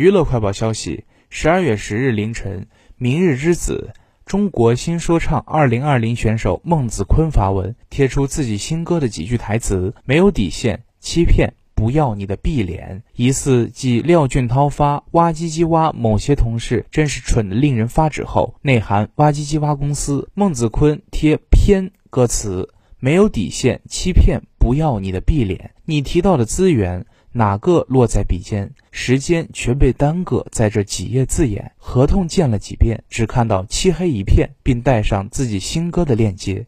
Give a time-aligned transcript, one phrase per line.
[0.00, 2.66] 娱乐快报消息：十二月十日凌晨，
[2.96, 3.92] 明日之子、
[4.24, 22.70] 中国新说唱二零二零选手孟子坤发文，贴出自己新歌的几句台词：“没有底线，欺骗，不要你的碧脸。”疑似继廖俊涛发“哇唧唧哇”，某些同事真是蠢的令人发指后，内涵哇唧唧哇公司孟子坤贴偏歌词。
[23.02, 25.70] 没有底线，欺骗，不要你的碧脸。
[25.86, 28.70] 你提到的资源，哪个落在笔尖？
[28.90, 31.72] 时间全被耽搁在这几页字眼。
[31.78, 36.66] 合同见了几遍，只看到漆黑一片，并带上自己新歌的链接。